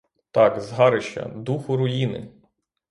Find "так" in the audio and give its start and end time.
0.31-0.61